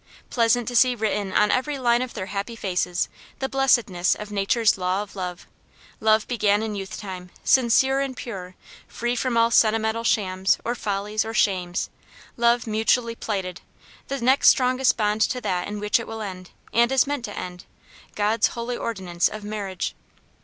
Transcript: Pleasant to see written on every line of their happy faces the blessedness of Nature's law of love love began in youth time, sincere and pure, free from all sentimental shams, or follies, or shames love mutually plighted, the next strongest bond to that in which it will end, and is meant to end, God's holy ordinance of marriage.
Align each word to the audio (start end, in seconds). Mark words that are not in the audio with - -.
Pleasant 0.31 0.67
to 0.67 0.75
see 0.75 0.95
written 0.95 1.31
on 1.31 1.51
every 1.51 1.77
line 1.77 2.01
of 2.01 2.15
their 2.15 2.25
happy 2.25 2.55
faces 2.55 3.07
the 3.37 3.47
blessedness 3.47 4.15
of 4.15 4.31
Nature's 4.31 4.75
law 4.75 5.03
of 5.03 5.15
love 5.15 5.45
love 5.99 6.27
began 6.27 6.63
in 6.63 6.73
youth 6.73 6.97
time, 6.99 7.29
sincere 7.43 7.99
and 7.99 8.17
pure, 8.17 8.55
free 8.87 9.15
from 9.15 9.37
all 9.37 9.51
sentimental 9.51 10.03
shams, 10.03 10.57
or 10.65 10.73
follies, 10.73 11.23
or 11.23 11.35
shames 11.35 11.91
love 12.35 12.65
mutually 12.65 13.13
plighted, 13.13 13.61
the 14.07 14.19
next 14.19 14.49
strongest 14.49 14.97
bond 14.97 15.21
to 15.21 15.39
that 15.39 15.67
in 15.67 15.79
which 15.79 15.99
it 15.99 16.07
will 16.07 16.23
end, 16.23 16.49
and 16.73 16.91
is 16.91 17.05
meant 17.05 17.23
to 17.25 17.37
end, 17.37 17.65
God's 18.15 18.47
holy 18.47 18.75
ordinance 18.77 19.29
of 19.29 19.43
marriage. 19.43 19.93